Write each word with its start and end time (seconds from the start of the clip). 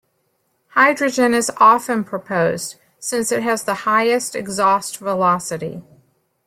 Hydrogen 0.69 1.31
is 1.35 1.51
often 1.57 2.03
proposed 2.03 2.73
since 2.97 3.31
it 3.31 3.43
has 3.43 3.65
the 3.65 3.75
highest 3.85 4.35
exhaust 4.35 4.97
velocity. 4.97 5.83